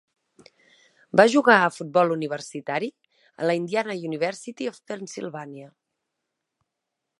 Va 1.19 1.25
jugar 1.33 1.57
a 1.65 1.73
futbol 1.75 2.13
universitari 2.15 2.89
a 3.43 3.49
la 3.51 3.57
Indiana 3.61 3.99
University 4.09 4.69
of 4.73 4.83
Pennsylvania. 4.93 5.71